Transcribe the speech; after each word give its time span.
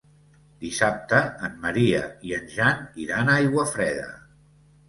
Dissabte 0.63 1.19
en 1.49 1.59
Maria 1.67 2.01
i 2.31 2.35
en 2.39 2.49
Jan 2.57 2.83
iran 3.07 3.31
a 3.31 3.37
Aiguafreda. 3.45 4.13